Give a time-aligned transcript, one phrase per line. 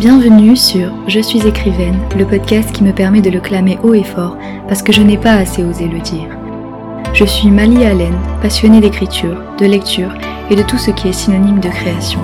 [0.00, 4.02] Bienvenue sur Je suis écrivaine, le podcast qui me permet de le clamer haut et
[4.02, 4.34] fort
[4.66, 6.28] parce que je n'ai pas assez osé le dire.
[7.12, 10.14] Je suis Mali Allen, passionnée d'écriture, de lecture
[10.48, 12.20] et de tout ce qui est synonyme de création.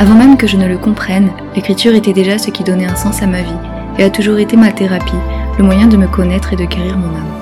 [0.00, 3.22] Avant même que je ne le comprenne, l'écriture était déjà ce qui donnait un sens
[3.22, 3.60] à ma vie
[3.98, 5.12] et a toujours été ma thérapie,
[5.58, 7.32] le moyen de me connaître et de guérir mon âme.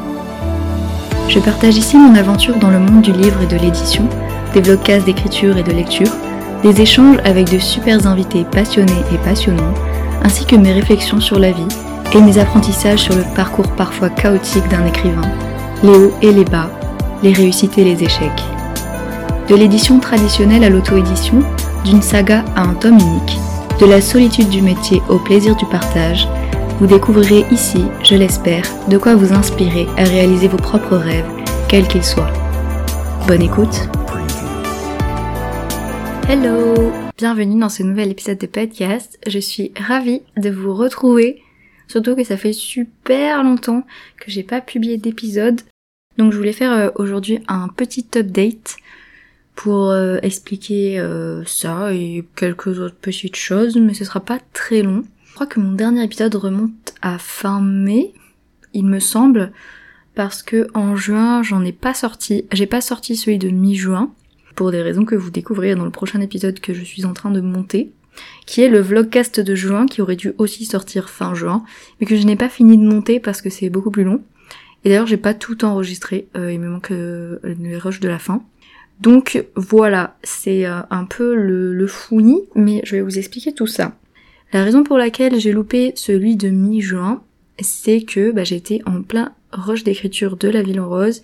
[1.30, 4.06] Je partage ici mon aventure dans le monde du livre et de l'édition,
[4.52, 6.12] des vlogcasts d'écriture et de lecture,
[6.65, 9.75] des échanges avec de super invités passionnés et passionnants,
[10.23, 11.69] ainsi que mes réflexions sur la vie
[12.15, 15.30] et mes apprentissages sur le parcours parfois chaotique d'un écrivain,
[15.83, 16.71] les hauts et les bas,
[17.23, 18.43] les réussites et les échecs.
[19.48, 21.43] De l'édition traditionnelle à l'auto-édition,
[21.85, 23.38] d'une saga à un tome unique,
[23.79, 26.27] de la solitude du métier au plaisir du partage,
[26.80, 31.29] vous découvrirez ici, je l'espère, de quoi vous inspirer à réaliser vos propres rêves,
[31.69, 32.33] quels qu'ils soient.
[33.29, 33.87] Bonne écoute
[36.27, 39.19] Hello Bienvenue dans ce nouvel épisode de podcast.
[39.27, 41.43] Je suis ravie de vous retrouver,
[41.87, 43.87] surtout que ça fait super longtemps
[44.18, 45.60] que j'ai pas publié d'épisode.
[46.16, 48.76] Donc je voulais faire euh, aujourd'hui un petit update
[49.54, 54.82] pour euh, expliquer euh, ça et quelques autres petites choses, mais ce sera pas très
[54.82, 55.04] long.
[55.27, 58.15] Je crois que mon dernier épisode remonte à fin mai,
[58.73, 59.52] il me semble,
[60.15, 62.46] parce que en juin j'en ai pas sorti.
[62.51, 64.10] J'ai pas sorti celui de mi-juin
[64.55, 67.31] pour des raisons que vous découvrirez dans le prochain épisode que je suis en train
[67.31, 67.93] de monter,
[68.47, 71.65] qui est le vlogcast de juin qui aurait dû aussi sortir fin juin,
[72.00, 74.22] mais que je n'ai pas fini de monter parce que c'est beaucoup plus long.
[74.84, 78.19] Et d'ailleurs j'ai pas tout enregistré, euh, il me manque euh, les rushs de la
[78.19, 78.43] fin.
[79.00, 83.66] Donc voilà, c'est euh, un peu le, le fouillis, mais je vais vous expliquer tout
[83.66, 83.97] ça.
[84.53, 87.22] La raison pour laquelle j'ai loupé celui de mi-juin,
[87.61, 91.22] c'est que bah, j'étais en plein rush d'écriture de La Ville en Rose.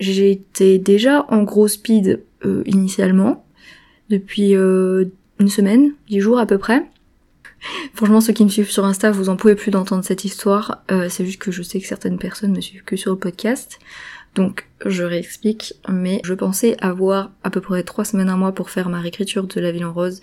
[0.00, 3.46] J'étais déjà en gros speed euh, initialement,
[4.10, 5.06] depuis euh,
[5.38, 6.84] une semaine, dix jours à peu près.
[7.94, 10.82] Franchement, ceux qui me suivent sur Insta, vous en pouvez plus d'entendre cette histoire.
[10.90, 13.78] Euh, c'est juste que je sais que certaines personnes me suivent que sur le podcast.
[14.34, 15.74] Donc, je réexplique.
[15.88, 19.46] Mais je pensais avoir à peu près trois semaines, un mois pour faire ma réécriture
[19.46, 20.20] de La Ville en Rose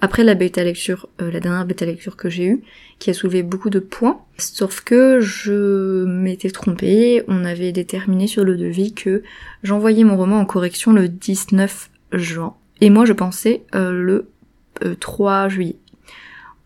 [0.00, 2.62] après la bêta lecture, la dernière bêta lecture que j'ai eue,
[2.98, 4.20] qui a soulevé beaucoup de points.
[4.38, 9.22] Sauf que je m'étais trompée, on avait déterminé sur le devis que
[9.62, 12.54] j'envoyais mon roman en correction le 19 juin.
[12.80, 14.30] Et moi je pensais le
[15.00, 15.76] 3 juillet.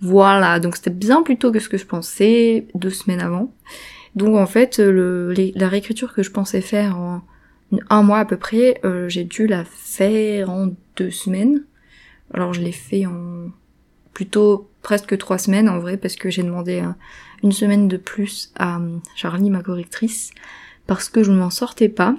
[0.00, 3.52] Voilà, donc c'était bien plus tôt que ce que je pensais, deux semaines avant.
[4.14, 7.22] Donc en fait, le, la réécriture que je pensais faire en
[7.90, 11.64] un mois à peu près, euh, j'ai dû la faire en deux semaines.
[12.32, 13.50] Alors je l'ai fait en
[14.12, 16.82] plutôt presque trois semaines en vrai parce que j'ai demandé
[17.42, 18.80] une semaine de plus à
[19.16, 20.30] Charlie, ma correctrice,
[20.86, 22.14] parce que je ne m'en sortais pas.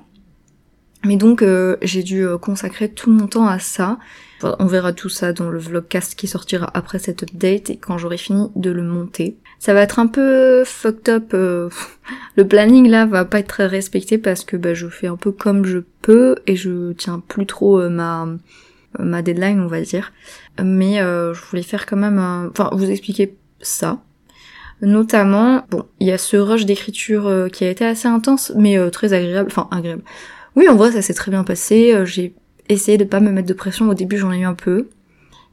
[1.06, 4.00] Mais donc euh, j'ai dû consacrer tout mon temps à ça.
[4.42, 8.18] on verra tout ça dans le vlogcast qui sortira après cette update et quand j'aurai
[8.18, 9.38] fini de le monter.
[9.60, 11.34] Ça va être un peu fucked up.
[11.34, 11.70] euh,
[12.36, 15.32] le planning là va pas être très respecté parce que bah, je fais un peu
[15.32, 18.28] comme je peux et je tiens plus trop euh, ma
[19.00, 20.12] ma deadline on va dire.
[20.64, 22.20] Mais euh, je voulais faire quand même.
[22.52, 24.02] Enfin vous expliquer ça.
[24.82, 28.78] Notamment, bon, il y a ce rush d'écriture euh, qui a été assez intense, mais
[28.78, 29.50] euh, très agréable.
[29.50, 30.04] Enfin, agréable.
[30.56, 31.96] Oui, en vrai, ça s'est très bien passé.
[32.06, 32.36] J'ai
[32.70, 33.90] essayé de pas me mettre de pression.
[33.90, 34.90] Au début, j'en ai eu un peu.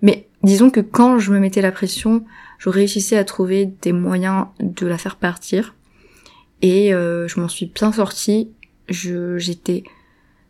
[0.00, 2.24] Mais disons que quand je me mettais la pression,
[2.58, 5.74] je réussissais à trouver des moyens de la faire partir.
[6.60, 8.50] Et je m'en suis bien sortie.
[8.88, 9.82] Je, j'étais,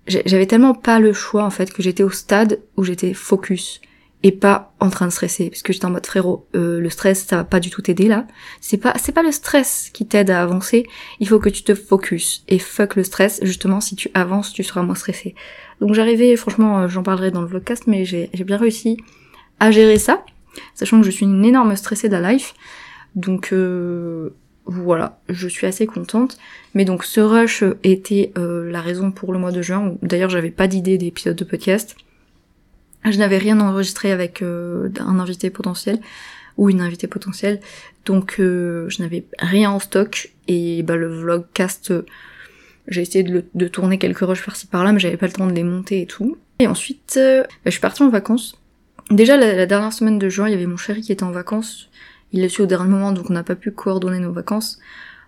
[0.06, 3.80] j'avais tellement pas le choix en fait que j'étais au stade où j'étais focus
[4.24, 5.50] et pas en train de stresser.
[5.50, 8.08] Parce que j'étais en mode frérot euh, le stress ça va pas du tout t'aider
[8.08, 8.26] là.
[8.60, 10.86] C'est pas c'est pas le stress qui t'aide à avancer.
[11.20, 13.40] Il faut que tu te focus et fuck le stress.
[13.42, 15.34] Justement si tu avances tu seras moins stressé.
[15.80, 18.96] Donc j'arrivais franchement j'en parlerai dans le vlogcast mais j'ai j'ai bien réussi
[19.60, 20.24] à gérer ça.
[20.74, 22.54] Sachant que je suis une énorme stressée de la life.
[23.14, 24.30] Donc euh,
[24.66, 26.38] voilà, je suis assez contente.
[26.74, 29.96] Mais donc ce rush était euh, la raison pour le mois de juin.
[30.02, 31.96] D'ailleurs, j'avais pas d'idée d'épisode de podcast.
[33.04, 36.00] Je n'avais rien enregistré avec euh, un invité potentiel
[36.56, 37.60] ou une invitée potentielle,
[38.04, 40.30] donc euh, je n'avais rien en stock.
[40.48, 42.06] Et bah le vlogcast, euh,
[42.88, 45.64] j'ai essayé de, tourner quelques rushs par-ci par-là, mais j'avais pas le temps de les
[45.64, 46.36] monter et tout.
[46.58, 48.56] Et ensuite, bah, je suis partie en vacances.
[49.10, 51.32] Déjà la, la dernière semaine de juin, il y avait mon chéri qui était en
[51.32, 51.88] vacances
[52.32, 54.78] il l'a su au dernier moment, donc on n'a pas pu coordonner nos vacances.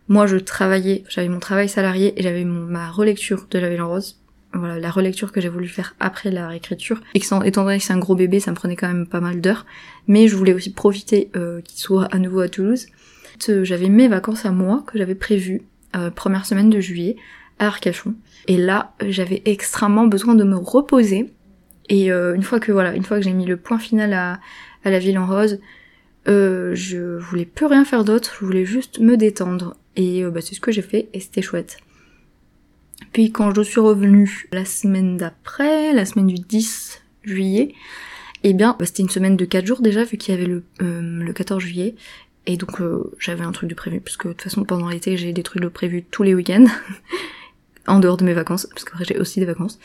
[0.09, 3.89] Moi, je travaillais, j'avais mon travail salarié et j'avais ma relecture de La Ville en
[3.89, 4.21] Rose.
[4.53, 7.01] Voilà, la relecture que j'ai voulu faire après la réécriture.
[7.15, 9.41] Et étant donné que c'est un gros bébé, ça me prenait quand même pas mal
[9.41, 9.67] d'heures.
[10.07, 12.87] Mais je voulais aussi profiter euh, qu'il soit à nouveau à Toulouse.
[13.49, 15.63] J'avais mes vacances à moi que j'avais prévues,
[15.97, 17.17] euh, première semaine de juillet,
[17.59, 18.15] à Arcachon.
[18.47, 21.33] Et là, j'avais extrêmement besoin de me reposer.
[21.89, 24.41] Et une fois que voilà, une fois que j'ai mis le point final à
[24.85, 25.59] la ville en rose,
[26.29, 29.77] euh, je voulais plus rien faire d'autre, je voulais juste me détendre.
[29.97, 31.79] Et bah, c'est ce que j'ai fait et c'était chouette.
[33.13, 37.75] Puis quand je suis revenue la semaine d'après, la semaine du 10 juillet,
[38.43, 40.65] eh bien bah, c'était une semaine de 4 jours déjà vu qu'il y avait le,
[40.81, 41.95] le 14 juillet.
[42.47, 45.17] Et donc euh, j'avais un truc de prévu, parce que de toute façon pendant l'été
[45.17, 46.67] j'ai des trucs de prévu tous les week-ends,
[47.87, 49.79] en dehors de mes vacances, parce qu'après j'ai aussi des vacances.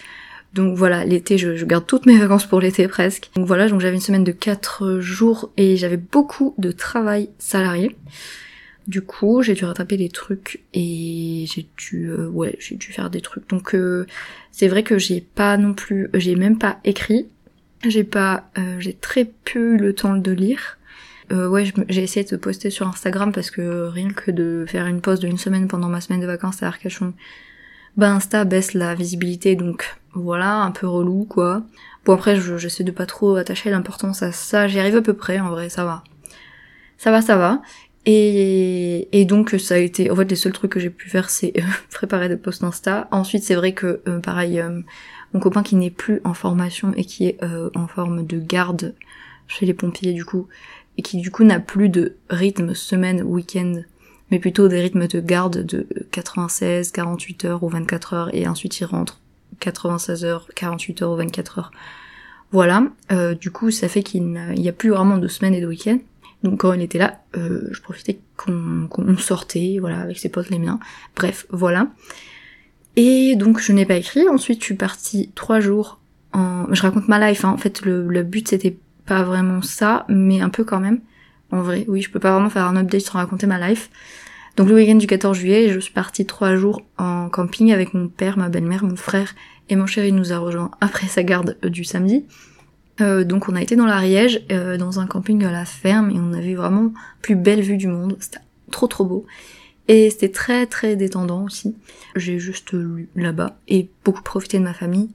[0.53, 3.29] Donc voilà, l'été, je, garde toutes mes vacances pour l'été presque.
[3.35, 7.95] Donc voilà, donc j'avais une semaine de 4 jours et j'avais beaucoup de travail salarié.
[8.87, 13.11] Du coup, j'ai dû rattraper des trucs et j'ai dû, euh, ouais, j'ai dû faire
[13.11, 13.47] des trucs.
[13.49, 14.07] Donc euh,
[14.51, 17.27] c'est vrai que j'ai pas non plus, j'ai même pas écrit,
[17.87, 18.49] j'ai pas,
[18.79, 20.79] j'ai très peu eu le temps de lire.
[21.31, 25.01] Euh, ouais, j'ai essayé de poster sur Instagram parce que rien que de faire une
[25.01, 27.13] pause d'une semaine pendant ma semaine de vacances à Arcachon,
[27.97, 31.63] bah Insta baisse la visibilité, donc voilà, un peu relou quoi.
[32.05, 35.39] Bon après, j'essaie de pas trop attacher l'importance à ça, j'y arrive à peu près,
[35.39, 36.03] en vrai, ça va.
[36.97, 37.61] Ça va, ça va.
[38.05, 41.29] Et, et donc ça a été, en fait, les seuls trucs que j'ai pu faire,
[41.29, 41.61] c'est euh,
[41.93, 43.07] préparer des posts Insta.
[43.11, 44.63] Ensuite, c'est vrai que, euh, pareil,
[45.33, 47.39] mon copain qui n'est plus en formation et qui est
[47.75, 48.95] en forme de garde
[49.47, 50.47] chez les pompiers, du coup,
[50.97, 53.81] et qui du coup n'a plus de rythme semaine, week-end,
[54.31, 58.79] mais plutôt des rythmes de garde de 96, 48 heures ou 24 heures, et ensuite
[58.79, 59.19] il rentre
[59.59, 61.71] 96 heures, 48 heures ou 24 heures.
[62.51, 65.67] Voilà, euh, du coup ça fait qu'il n'y a plus vraiment de semaine et de
[65.67, 65.99] week-end.
[66.43, 70.59] Donc quand il était là, euh, je profitais qu'on sortait, voilà, avec ses potes les
[70.59, 70.79] miens.
[71.15, 71.87] Bref, voilà.
[72.95, 74.27] Et donc je n'ai pas écrit.
[74.27, 75.99] Ensuite je suis partie trois jours
[76.33, 76.65] en...
[76.73, 77.49] Je raconte ma life, hein.
[77.49, 81.01] en fait le, le but c'était pas vraiment ça, mais un peu quand même.
[81.51, 83.89] En vrai, oui, je peux pas vraiment faire un update sans raconter ma life.
[84.57, 88.07] Donc le week-end du 14 juillet, je suis partie trois jours en camping avec mon
[88.07, 89.35] père, ma belle-mère, mon frère
[89.69, 92.25] et mon chéri nous a rejoint après sa garde euh, du samedi.
[93.01, 96.19] Euh, donc on a été dans l'Ariège, euh, dans un camping à la ferme, et
[96.19, 96.91] on avait vraiment
[97.21, 98.17] plus belle vue du monde.
[98.19, 98.39] C'était
[98.71, 99.25] trop trop beau.
[99.87, 101.75] Et c'était très très détendant aussi.
[102.15, 105.09] J'ai juste lu là-bas et beaucoup profité de ma famille,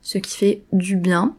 [0.00, 1.36] ce qui fait du bien.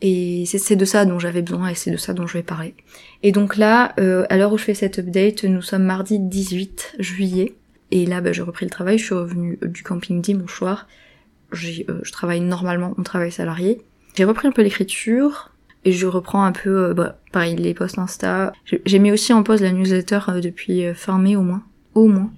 [0.00, 2.74] Et c'est de ça dont j'avais besoin et c'est de ça dont je vais parler.
[3.22, 6.96] Et donc là, euh, à l'heure où je fais cette update, nous sommes mardi 18
[7.00, 7.54] juillet.
[7.90, 10.86] Et là, bah, j'ai repris le travail, je suis revenue du camping dimanche soir.
[11.52, 13.80] Euh, je travaille normalement mon travail salarié.
[14.14, 15.50] J'ai repris un peu l'écriture
[15.84, 18.52] et je reprends un peu, euh, bah, pareil, les posts Insta.
[18.64, 21.64] J'ai mis aussi en pause la newsletter depuis fin mai au moins.
[21.94, 22.30] Au moins.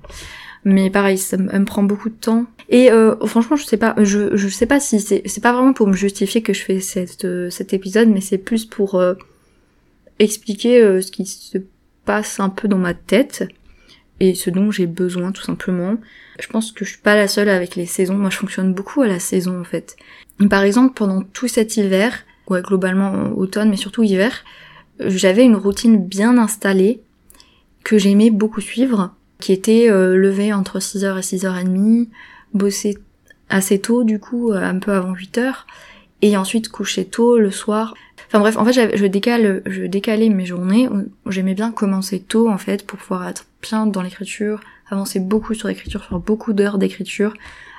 [0.65, 2.47] Mais pareil, ça me prend beaucoup de temps.
[2.69, 5.73] Et euh, franchement, je sais pas, je, je sais pas si c'est c'est pas vraiment
[5.73, 9.15] pour me justifier que je fais cette, euh, cet épisode, mais c'est plus pour euh,
[10.21, 11.59] expliquer euh, ce qui se
[12.05, 13.49] passe un peu dans ma tête
[14.21, 15.97] et ce dont j'ai besoin tout simplement.
[16.39, 18.15] Je pense que je suis pas la seule avec les saisons.
[18.17, 19.97] Moi, je fonctionne beaucoup à la saison en fait.
[20.49, 24.45] Par exemple, pendant tout cet hiver, ouais, globalement automne, mais surtout hiver,
[25.01, 27.01] j'avais une routine bien installée
[27.83, 32.09] que j'aimais beaucoup suivre qui était euh, entre 6h et 6h30,
[32.55, 32.99] bosser
[33.49, 35.53] assez tôt du coup, euh, un peu avant 8h,
[36.23, 37.95] et ensuite coucher tôt le soir.
[38.29, 40.89] Enfin bref, en fait je décale, je décalais mes journées,
[41.27, 45.69] j'aimais bien commencer tôt en fait pour pouvoir être bien dans l'écriture, avancer beaucoup sur
[45.69, 47.35] l'écriture, faire beaucoup d'heures d'écriture,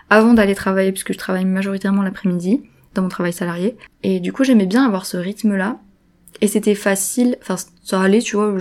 [0.10, 2.62] avant d'aller travailler, puisque je travaille majoritairement l'après-midi
[2.96, 3.78] dans mon travail salarié.
[4.04, 5.80] Et du coup j'aimais bien avoir ce rythme là,
[6.42, 7.56] et c'était facile, enfin
[7.92, 8.56] ça allait, tu vois,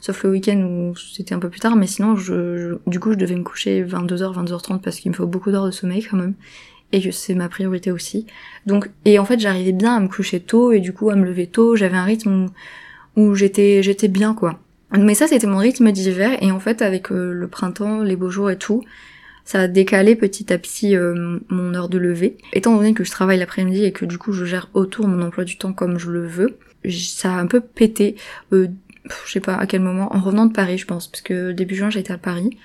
[0.00, 3.16] sauf le week-end où c'était un peu plus tard, mais sinon, je, du coup, je
[3.16, 6.34] devais me coucher 22h, 22h30 parce qu'il me faut beaucoup d'heures de sommeil quand même,
[6.90, 8.26] et que c'est ma priorité aussi.
[8.66, 11.24] Donc, et en fait, j'arrivais bien à me coucher tôt et du coup à me
[11.24, 11.76] lever tôt.
[11.76, 12.46] J'avais un rythme
[13.14, 14.58] où, j'étais, j'étais bien quoi.
[14.90, 18.30] Mais ça, c'était mon rythme d'hiver, et en fait, avec euh, le printemps, les beaux
[18.30, 18.82] jours et tout,
[19.46, 22.36] ça a décalé petit à petit euh, mon heure de lever.
[22.52, 25.44] Étant donné que je travaille l'après-midi et que du coup je gère autour mon emploi
[25.44, 26.58] du temps comme je le veux,
[26.90, 28.16] ça a un peu pété,
[28.52, 28.68] euh,
[29.24, 31.76] je sais pas à quel moment, en revenant de Paris je pense, parce que début
[31.76, 32.58] juin j'étais à Paris,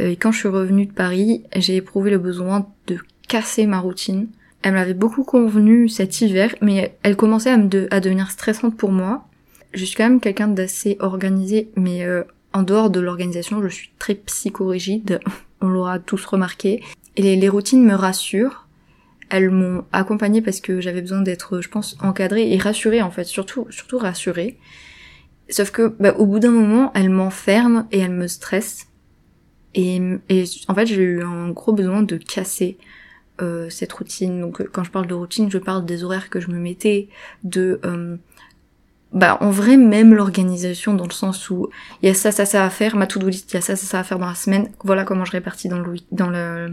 [0.00, 3.80] euh, et quand je suis revenue de Paris, j'ai éprouvé le besoin de casser ma
[3.80, 4.28] routine.
[4.62, 9.26] Elle m'avait beaucoup convenu cet hiver, mais elle commençait à, devenir stressante pour moi.
[9.72, 13.90] Je suis quand même quelqu'un d'assez organisé, mais euh, en dehors de l'organisation, je suis
[13.98, 15.20] très psychorigide,
[15.60, 16.82] on l'aura tous remarqué.
[17.16, 18.66] Et les, routines me rassurent,
[19.28, 23.24] elles m'ont accompagnée parce que j'avais besoin d'être, je pense, encadrée et rassurée en fait,
[23.24, 24.58] surtout, surtout rassurée.
[25.48, 28.86] Sauf que, bah, au bout d'un moment, elles m'enferment et elles me stressent.
[29.74, 32.78] Et, et en fait, j'ai eu un gros besoin de casser
[33.42, 34.40] euh, cette routine.
[34.40, 37.08] Donc, quand je parle de routine, je parle des horaires que je me mettais,
[37.42, 38.16] de euh,
[39.12, 41.68] bah en vrai même l'organisation dans le sens où
[42.00, 43.74] il y a ça ça ça à faire ma to-do list il y a ça
[43.74, 46.68] ça ça à faire dans la semaine voilà comment je répartis dans le dans le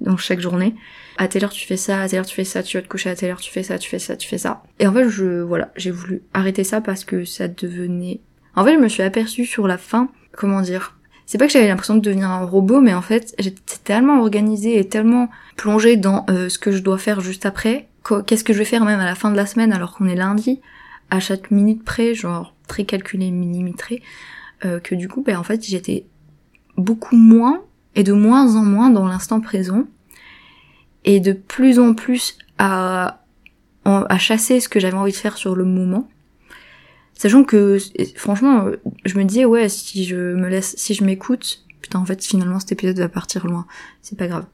[0.00, 0.74] dans chaque journée.
[1.18, 2.88] À telle heure tu fais ça à telle heure tu fais ça tu vas te
[2.88, 4.62] coucher à telle heure tu fais ça tu fais ça tu fais ça.
[4.78, 8.20] Et en fait je voilà j'ai voulu arrêter ça parce que ça devenait
[8.54, 11.68] en fait je me suis aperçue sur la fin comment dire c'est pas que j'avais
[11.68, 16.24] l'impression de devenir un robot mais en fait j'étais tellement organisée et tellement plongée dans
[16.30, 17.88] euh, ce que je dois faire juste après
[18.26, 20.14] qu'est-ce que je vais faire même à la fin de la semaine alors qu'on est
[20.14, 20.60] lundi
[21.10, 24.02] à chaque minute près, genre très calculé, millimétré,
[24.64, 26.06] euh, que du coup, ben, en fait, j'étais
[26.76, 27.62] beaucoup moins
[27.94, 29.84] et de moins en moins dans l'instant présent
[31.04, 33.24] et de plus en plus à,
[33.84, 36.08] à chasser ce que j'avais envie de faire sur le moment.
[37.14, 37.78] Sachant que,
[38.16, 38.66] franchement,
[39.04, 42.60] je me disais, ouais, si je me laisse, si je m'écoute, putain, en fait, finalement,
[42.60, 43.66] cet épisode va partir loin.
[44.00, 44.46] C'est pas grave.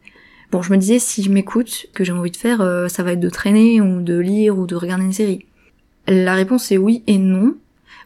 [0.51, 3.13] Bon, je me disais, si je m'écoute, que j'ai envie de faire, euh, ça va
[3.13, 5.47] être de traîner, ou de lire, ou de regarder une série.
[6.09, 7.57] La réponse est oui et non.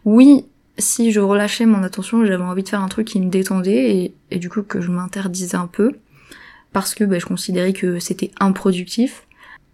[0.04, 0.46] Oui,
[0.78, 4.38] si je relâchais mon attention, j'avais envie de faire un truc qui me détendait et,
[4.38, 5.92] du coup que je m'interdisais un peu
[6.72, 9.26] parce que bah, je considérais que c'était improductif.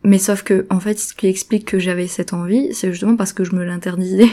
[0.02, 3.32] Mais sauf que en fait, ce qui explique que j'avais cette envie, c'est justement parce
[3.32, 4.28] que je me l'interdisais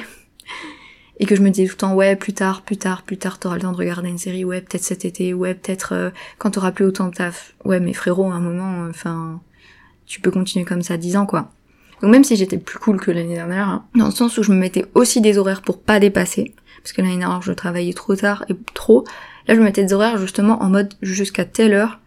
[1.19, 3.39] et que je me disais tout le temps ouais plus tard, plus tard, plus tard,
[3.39, 6.51] t'auras le temps de regarder une série, ouais peut-être cet été, ouais peut-être euh, quand
[6.51, 7.55] t'auras plus autant de taf.
[7.65, 9.41] Ouais mais frérot, à un moment, enfin,
[10.05, 11.51] tu peux continuer comme ça dix ans quoi.
[12.03, 14.51] Donc même si j'étais plus cool que l'année dernière, hein, dans le sens où je
[14.51, 18.13] me mettais aussi des horaires pour pas dépasser, parce que l'année dernière je travaillais trop
[18.13, 19.05] tard et trop,
[19.47, 22.01] là je me mettais des horaires justement en mode jusqu'à telle heure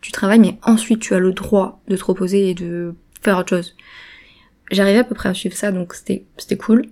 [0.00, 3.50] tu travailles, mais ensuite tu as le droit de te reposer et de faire autre
[3.50, 3.76] chose.
[4.72, 6.86] J'arrivais à peu près à suivre ça, donc c'était c'était cool.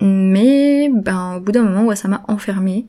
[0.00, 2.86] Mais ben au bout d'un moment, ouais, ça m'a enfermé.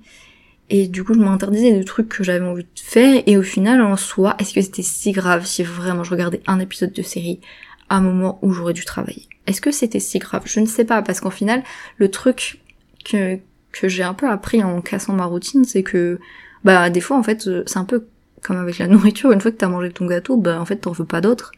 [0.71, 3.21] Et du coup, je m'interdisais de trucs que j'avais envie de faire.
[3.27, 6.59] Et au final, en soi, est-ce que c'était si grave si vraiment je regardais un
[6.59, 7.41] épisode de série
[7.89, 9.27] un moment où j'aurais dû travailler.
[9.47, 10.43] Est-ce que c'était si grave?
[10.45, 11.63] Je ne sais pas, parce qu'en final,
[11.97, 12.59] le truc
[13.03, 13.37] que,
[13.71, 16.19] que j'ai un peu appris en cassant ma routine, c'est que,
[16.63, 18.05] bah, des fois, en fait, c'est un peu
[18.43, 20.91] comme avec la nourriture, une fois que t'as mangé ton gâteau, bah, en fait, t'en
[20.91, 21.51] veux pas d'autre.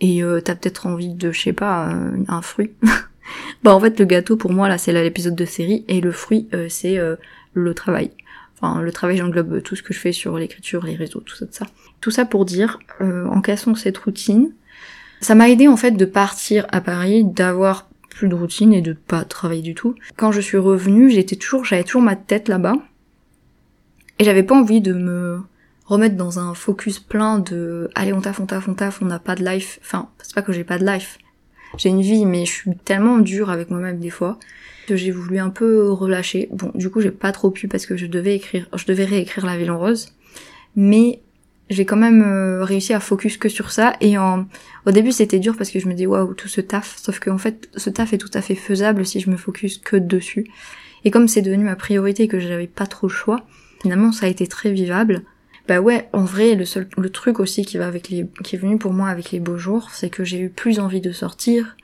[0.00, 2.72] Et euh, t'as peut-être envie de, je sais pas, euh, un fruit.
[3.62, 6.48] bah, en fait, le gâteau, pour moi, là, c'est l'épisode de série, et le fruit,
[6.54, 6.98] euh, c'est
[7.54, 8.10] le travail.
[8.56, 11.46] Enfin, le travail, j'englobe tout ce que je fais sur l'écriture, les réseaux, tout ça,
[11.46, 11.66] tout ça.
[12.00, 14.52] Tout ça pour dire, en cassant cette routine,
[15.22, 18.92] ça m'a aidé en fait de partir à Paris, d'avoir plus de routine et de
[18.92, 19.94] pas travailler du tout.
[20.16, 22.74] Quand je suis revenue, j'étais toujours, j'avais toujours ma tête là-bas.
[24.18, 25.40] Et j'avais pas envie de me
[25.86, 29.18] remettre dans un focus plein de allez on taffe, on taffe, on taffe, on n'a
[29.18, 29.78] pas de life.
[29.82, 31.18] Enfin, c'est pas que j'ai pas de life.
[31.78, 34.38] J'ai une vie, mais je suis tellement dure avec moi-même des fois
[34.86, 36.48] que j'ai voulu un peu relâcher.
[36.52, 39.46] Bon, du coup, j'ai pas trop pu parce que je devais écrire, je devais réécrire
[39.46, 40.12] La Ville en Rose.
[40.76, 41.20] Mais
[41.72, 43.94] j'ai quand même euh, réussi à focus que sur ça.
[44.00, 44.46] Et en
[44.86, 46.96] au début c'était dur parce que je me dis waouh tout ce taf.
[46.96, 49.96] Sauf qu'en fait ce taf est tout à fait faisable si je me focus que
[49.96, 50.46] dessus.
[51.04, 53.44] Et comme c'est devenu ma priorité et que j'avais pas trop le choix
[53.82, 55.22] finalement ça a été très vivable.
[55.68, 58.58] Bah ouais en vrai le seul le truc aussi qui va avec les qui est
[58.58, 61.76] venu pour moi avec les beaux jours c'est que j'ai eu plus envie de sortir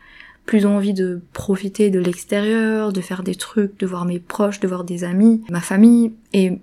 [0.48, 4.66] plus envie de profiter de l'extérieur, de faire des trucs, de voir mes proches, de
[4.66, 6.14] voir des amis, ma famille.
[6.32, 6.58] Et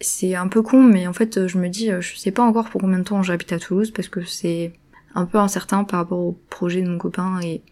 [0.00, 2.80] c'est un peu con, mais en fait, je me dis, je sais pas encore pour
[2.80, 4.72] combien de temps j'habite à Toulouse, parce que c'est
[5.14, 7.62] un peu incertain par rapport au projet de mon copain et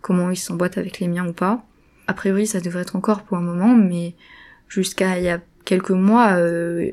[0.00, 1.64] comment il s'emboîte avec les miens ou pas.
[2.06, 4.14] A priori, ça devrait être encore pour un moment, mais
[4.68, 6.90] jusqu'à il y a quelques mois, euh,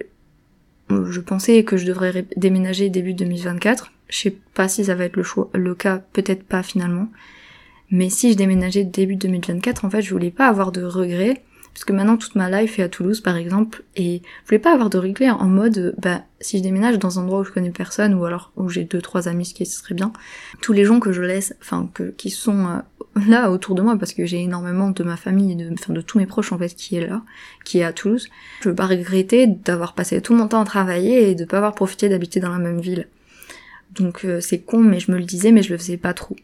[0.89, 3.91] je pensais que je devrais déménager début 2024.
[4.09, 7.07] Je sais pas si ça va être le, choix, le cas, peut-être pas finalement.
[7.91, 11.85] Mais si je déménageais début 2024, en fait, je voulais pas avoir de regrets parce
[11.85, 14.89] que maintenant toute ma life est à Toulouse par exemple, et je voulais pas avoir
[14.89, 18.13] de regrets en mode, bah si je déménage dans un endroit où je connais personne,
[18.13, 20.11] ou alors où j'ai deux trois amis, ce qui serait bien,
[20.61, 22.79] tous les gens que je laisse, enfin que qui sont euh,
[23.27, 26.17] là autour de moi, parce que j'ai énormément de ma famille, de, enfin de tous
[26.17, 27.23] mes proches en fait qui est là,
[27.63, 28.27] qui est à Toulouse,
[28.61, 31.73] je veux pas regretter d'avoir passé tout mon temps à travailler et de pas avoir
[31.73, 33.07] profité d'habiter dans la même ville.
[33.95, 36.35] Donc euh, c'est con, mais je me le disais, mais je le faisais pas trop.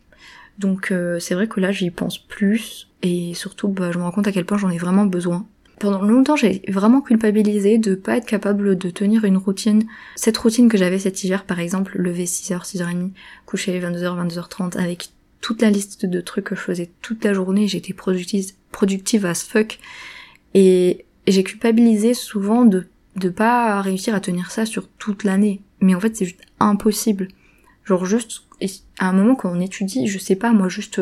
[0.57, 4.11] Donc euh, c'est vrai que là j'y pense plus et surtout bah, je me rends
[4.11, 5.45] compte à quel point j'en ai vraiment besoin.
[5.79, 9.83] Pendant longtemps j'ai vraiment culpabilisé de pas être capable de tenir une routine.
[10.15, 13.11] Cette routine que j'avais cet hiver par exemple, lever 6h, 6h30,
[13.45, 15.09] coucher 22h, 22h30 avec
[15.41, 19.43] toute la liste de trucs que je faisais toute la journée, j'étais productive, productive as
[19.43, 19.77] fuck
[20.55, 25.61] et j'ai culpabilisé souvent de de pas réussir à tenir ça sur toute l'année.
[25.81, 27.27] Mais en fait c'est juste impossible.
[27.83, 28.43] Genre juste
[28.99, 31.01] à un moment quand on étudie, je sais pas, moi juste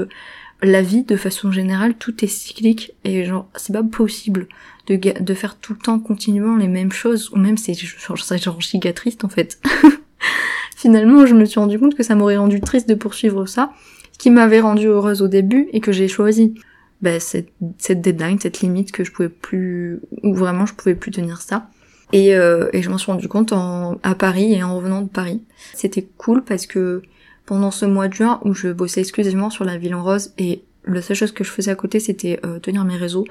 [0.66, 4.48] la vie de façon générale, tout est cyclique et genre c'est pas possible
[4.88, 8.94] de, faire tout le temps continuellement les mêmes choses ou même c'est genre, genre giga
[8.94, 9.60] triste en fait.
[10.76, 13.74] Finalement, je me suis rendu compte que ça m'aurait rendu triste de poursuivre ça,
[14.20, 16.54] qui m'avait rendu heureuse au début et que j'ai choisi.
[17.02, 21.12] bah, cette, cette deadline, cette limite que je pouvais plus, ou vraiment je pouvais plus
[21.12, 21.70] tenir ça.
[22.14, 25.10] Et, euh, et je m'en suis rendu compte en, à Paris et en revenant de
[25.10, 25.42] Paris.
[25.74, 27.02] C'était cool parce que
[27.46, 30.64] pendant ce mois de juin où je bossais exclusivement sur la ville en rose et
[30.86, 33.26] la seule chose que je faisais à côté c'était euh, tenir mes réseaux,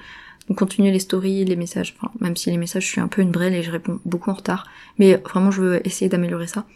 [0.48, 3.22] donc continuer les stories, les messages, enfin même si les messages je suis un peu
[3.22, 4.66] une brêle et je réponds beaucoup en retard,
[4.98, 6.66] mais vraiment je veux essayer d'améliorer ça.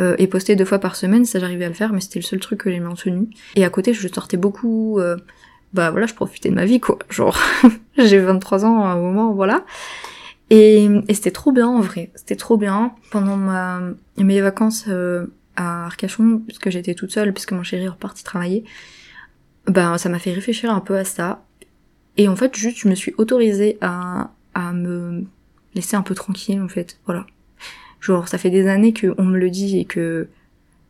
[0.00, 2.24] Euh, et poster deux fois par semaine, ça j'arrivais à le faire, mais c'était le
[2.24, 3.28] seul truc que j'ai maintenu.
[3.56, 5.16] Et à côté je sortais beaucoup, euh,
[5.74, 7.38] bah voilà, je profitais de ma vie quoi, genre
[7.98, 9.64] j'ai 23 ans à un moment, voilà.
[10.50, 12.92] Et, et c'était trop bien en vrai, c'était trop bien.
[13.10, 13.80] Pendant ma,
[14.16, 15.26] mes vacances euh,
[15.60, 18.64] à Arcachon, puisque j'étais toute seule, puisque mon chéri est reparti travailler,
[19.66, 21.44] ben ça m'a fait réfléchir un peu à ça.
[22.16, 25.24] Et en fait, juste je me suis autorisée à, à me
[25.74, 27.26] laisser un peu tranquille en fait, voilà.
[28.00, 30.28] Genre ça fait des années qu'on me le dit et que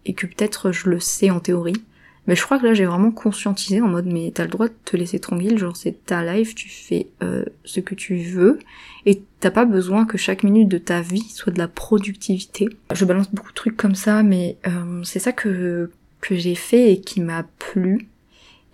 [0.07, 1.83] et que peut-être je le sais en théorie,
[2.27, 4.75] mais je crois que là j'ai vraiment conscientisé en mode mais t'as le droit de
[4.85, 8.59] te laisser tranquille, genre c'est ta life, tu fais euh, ce que tu veux
[9.07, 12.69] et t'as pas besoin que chaque minute de ta vie soit de la productivité.
[12.93, 16.93] Je balance beaucoup de trucs comme ça, mais euh, c'est ça que que j'ai fait
[16.93, 18.09] et qui m'a plu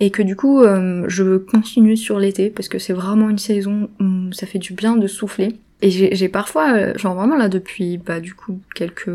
[0.00, 3.38] et que du coup euh, je veux continuer sur l'été parce que c'est vraiment une
[3.38, 5.56] saison où ça fait du bien de souffler.
[5.82, 9.10] Et j'ai parfois, genre vraiment là depuis bah du coup quelques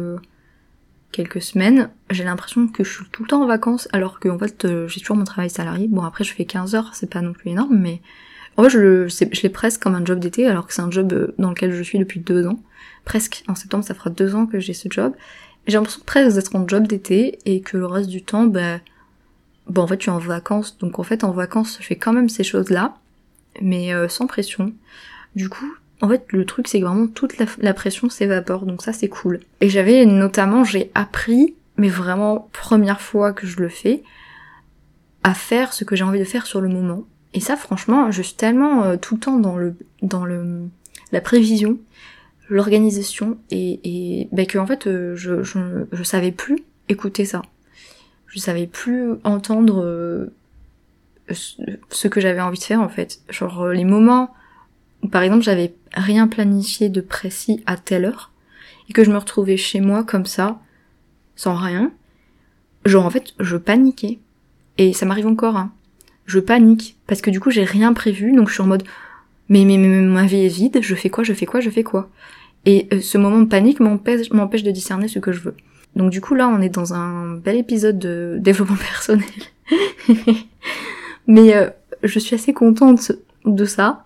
[1.12, 4.40] quelques semaines, j'ai l'impression que je suis tout le temps en vacances alors que en
[4.40, 5.88] fait euh, j'ai toujours mon travail salarié.
[5.88, 8.02] Bon après je fais 15 heures, c'est pas non plus énorme, mais
[8.58, 11.12] en fait je, je l'ai presque comme un job d'été alors que c'est un job
[11.14, 12.60] euh, dans lequel je suis depuis deux ans.
[13.06, 15.14] Presque, en septembre ça fera deux ans que j'ai ce job.
[15.68, 18.82] J'ai l'impression presque d'être en job d'été et que le reste du temps, ben,
[19.68, 22.14] bon en fait je suis en vacances, donc en fait en vacances je fais quand
[22.14, 22.96] même ces choses-là,
[23.62, 24.74] mais euh, sans pression.
[25.36, 28.92] Du coup, en fait, le truc, c'est que vraiment toute la, pression s'évapore, donc ça,
[28.92, 29.40] c'est cool.
[29.62, 34.02] Et j'avais notamment, j'ai appris, mais vraiment première fois que je le fais,
[35.24, 37.04] à faire ce que j'ai envie de faire sur le moment.
[37.34, 40.64] Et ça, franchement, je suis tellement euh, tout le temps dans le dans le
[41.12, 41.78] la prévision,
[42.50, 45.60] l'organisation, et, et ben que en fait, euh, je, je,
[45.92, 47.44] je savais plus écouter ça.
[48.26, 50.34] Je savais plus entendre euh,
[51.30, 53.20] ce que j'avais envie de faire en fait.
[53.30, 54.34] Genre les moments
[55.10, 58.32] par exemple j'avais rien planifié de précis à telle heure
[58.90, 60.60] et que je me retrouvais chez moi comme ça
[61.36, 61.92] sans rien,
[62.86, 64.20] genre en fait je paniquais
[64.78, 65.72] et ça m'arrive encore hein.
[66.26, 68.84] Je panique parce que du coup j'ai rien prévu donc je suis en mode
[69.50, 71.84] mais, mais, mais ma vie est vide, je fais quoi, je fais quoi, je fais
[71.84, 72.10] quoi?
[72.66, 75.56] Et euh, ce moment de panique m'empêche de discerner ce que je veux.
[75.96, 79.26] Donc du coup là on est dans un bel épisode de développement personnel.
[81.28, 81.70] mais euh,
[82.04, 83.12] je suis assez contente
[83.46, 84.06] de ça.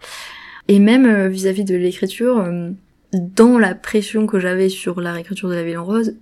[0.68, 2.72] Et même euh, vis-à-vis de l'écriture, euh,
[3.14, 6.16] dans la pression que j'avais sur la réécriture de la ville en rose,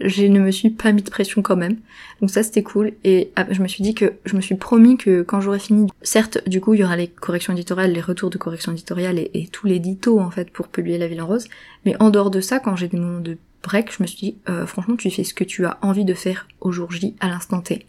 [0.00, 1.76] je ne me suis pas mis de pression quand même.
[2.20, 2.92] Donc ça c'était cool.
[3.04, 5.90] Et ah, je me suis dit que je me suis promis que quand j'aurais fini,
[6.02, 9.48] certes du coup il y aura les corrections éditoriales, les retours de corrections éditoriales et,
[9.52, 11.48] tous les ditos en fait pour publier la ville en rose.
[11.84, 14.36] Mais en dehors de ça, quand j'ai des moments de break, je me suis dit
[14.48, 17.28] euh, franchement tu fais ce que tu as envie de faire au jour J à
[17.28, 17.86] l'instant T.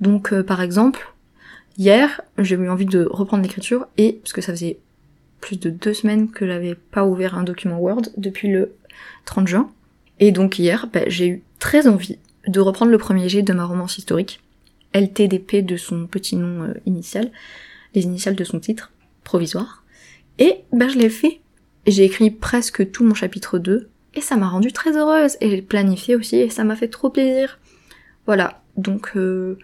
[0.00, 1.14] Donc par exemple,
[1.78, 4.78] hier j'ai eu envie de reprendre l'écriture et parce que ça faisait
[5.40, 8.74] plus de deux semaines que j'avais pas ouvert un document Word depuis le
[9.24, 9.70] 30 juin.
[10.18, 13.64] Et donc hier, bah, j'ai eu très envie de reprendre le premier jet de ma
[13.64, 14.40] romance historique,
[14.94, 17.30] LTDP de son petit nom euh, initial,
[17.94, 18.92] les initiales de son titre,
[19.24, 19.84] provisoire.
[20.38, 21.40] Et bah, je l'ai fait.
[21.86, 25.36] J'ai écrit presque tout mon chapitre 2, et ça m'a rendu très heureuse.
[25.40, 27.58] Et j'ai planifié aussi, et ça m'a fait trop plaisir.
[28.26, 29.58] Voilà, donc euh,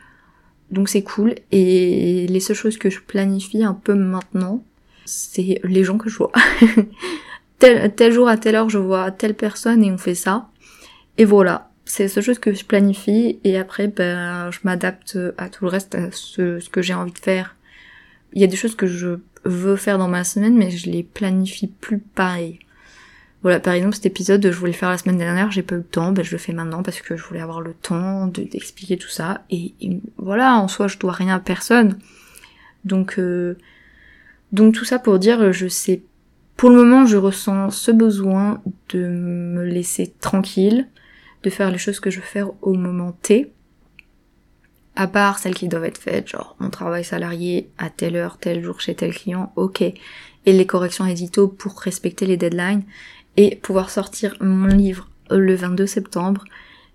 [0.71, 1.35] donc c'est cool.
[1.51, 4.65] Et les seules choses que je planifie un peu maintenant,
[5.13, 6.33] c'est les gens que je vois.
[7.59, 10.49] tel, tel jour à telle heure je vois telle personne et on fait ça.
[11.19, 15.65] Et voilà, c'est ce chose que je planifie et après ben je m'adapte à tout
[15.65, 17.57] le reste, à ce, que j'ai envie de faire.
[18.33, 21.03] Il y a des choses que je veux faire dans ma semaine mais je les
[21.03, 22.61] planifie plus pareil.
[23.43, 25.79] Voilà, par exemple cet épisode je voulais le faire la semaine dernière, j'ai pas eu
[25.79, 28.97] le temps, ben je le fais maintenant parce que je voulais avoir le temps d'expliquer
[28.97, 29.75] tout ça et,
[30.17, 31.99] voilà, en soi je dois rien à personne.
[32.85, 33.59] Donc euh,
[34.53, 36.03] donc tout ça pour dire, je sais,
[36.57, 40.89] pour le moment, je ressens ce besoin de me laisser tranquille,
[41.43, 43.53] de faire les choses que je veux faire au moment T,
[44.95, 48.63] à part celles qui doivent être faites, genre mon travail salarié à telle heure, tel
[48.63, 49.95] jour chez tel client, ok, et
[50.53, 52.85] les corrections édito pour respecter les deadlines
[53.37, 56.45] et pouvoir sortir mon livre le 22 septembre.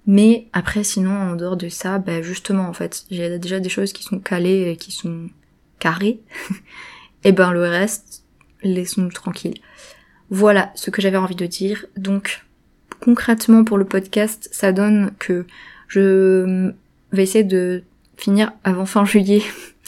[0.05, 3.91] Mais après, sinon, en dehors de ça, ben justement, en fait, j'ai déjà des choses
[3.91, 5.27] qui sont calées et qui sont
[5.79, 6.21] carrées.
[7.27, 8.23] et eh ben le reste,
[8.63, 9.59] laissons-nous tranquilles.
[10.29, 11.85] Voilà ce que j'avais envie de dire.
[11.97, 12.45] Donc
[13.01, 15.45] concrètement pour le podcast, ça donne que
[15.89, 16.71] je
[17.11, 17.83] vais essayer de
[18.15, 19.41] finir avant fin juillet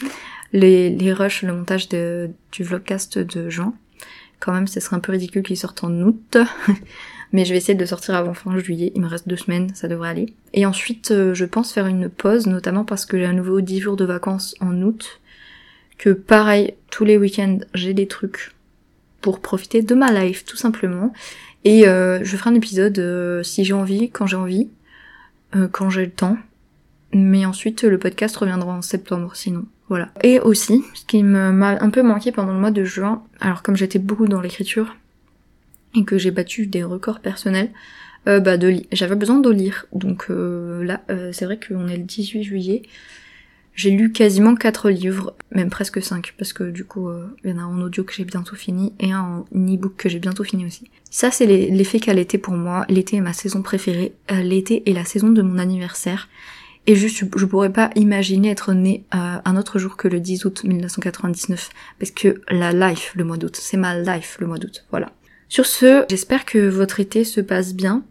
[0.52, 3.74] les, rushs, le montage du vlogcast de Jean.
[4.38, 6.36] Quand même, ce serait un peu ridicule qu'il sorte en août.
[7.32, 8.92] Mais je vais essayer de sortir avant fin juillet.
[8.94, 10.34] Il me reste deux semaines, ça devrait aller.
[10.52, 13.80] Et ensuite, euh, je pense faire une pause, notamment parce que j'ai à nouveau 10
[13.80, 15.22] jours de vacances en août.
[16.00, 18.52] Que pareil, tous les week-ends, j'ai des trucs
[19.20, 21.12] pour profiter de ma life, tout simplement.
[21.64, 24.68] Et euh, je ferai un épisode euh, si j'ai envie, quand j'ai envie,
[25.72, 26.38] quand j'ai le temps.
[27.12, 29.66] Mais ensuite, le podcast reviendra en septembre, sinon.
[29.90, 30.08] Voilà.
[30.22, 33.76] Et aussi, ce qui m'a un peu manqué pendant le mois de juin, alors comme
[33.76, 34.96] j'étais beaucoup dans l'écriture,
[35.94, 37.70] et que j'ai battu des records personnels,
[38.28, 39.86] euh, bah de j'avais besoin de lire.
[39.92, 42.82] Donc euh, là, euh, c'est vrai qu'on est le 18 juillet.
[43.74, 47.08] J'ai lu quasiment 4 livres, même presque 5, parce que du coup,
[47.44, 49.94] il y en a un en audio que j'ai bientôt fini et un en e-book
[49.96, 50.90] que j'ai bientôt fini aussi.
[51.08, 52.84] Ça, c'est l'effet qu'a l'été pour moi.
[52.88, 54.12] L'été est ma saison préférée.
[54.30, 56.28] L'été est la saison de mon anniversaire.
[56.86, 60.64] Et juste, je pourrais pas imaginer être née un autre jour que le 10 août
[60.64, 64.84] 1999, parce que la life, le mois d'août, c'est ma life, le mois d'août.
[64.90, 65.12] Voilà.
[65.48, 68.02] Sur ce, j'espère que votre été se passe bien.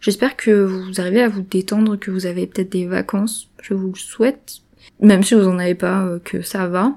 [0.00, 3.50] J'espère que vous arrivez à vous détendre, que vous avez peut-être des vacances.
[3.62, 4.60] Je vous le souhaite.
[5.00, 6.92] Même si vous en avez pas, euh, que ça va.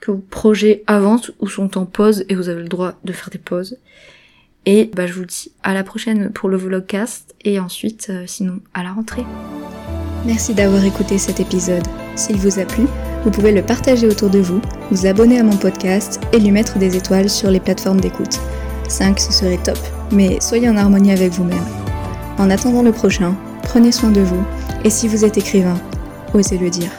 [0.00, 3.30] Que vos projets avancent ou sont en pause et vous avez le droit de faire
[3.30, 3.78] des pauses.
[4.66, 8.60] Et bah, je vous dis à la prochaine pour le vlogcast et ensuite, euh, sinon,
[8.74, 9.24] à la rentrée.
[10.26, 11.86] Merci d'avoir écouté cet épisode.
[12.16, 12.84] S'il vous a plu,
[13.22, 16.78] vous pouvez le partager autour de vous, vous abonner à mon podcast et lui mettre
[16.78, 18.40] des étoiles sur les plateformes d'écoute.
[18.88, 19.78] 5 ce serait top,
[20.12, 21.64] mais soyez en harmonie avec vous-même.
[22.38, 24.44] En attendant le prochain, prenez soin de vous,
[24.84, 25.78] et si vous êtes écrivain,
[26.34, 26.90] osez le dire.